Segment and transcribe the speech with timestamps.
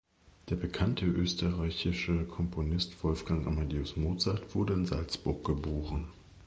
[0.49, 6.07] Der bekannte österreichische Komponist Wolfgang Amadeus Mozart wurde in Salzburg geboren.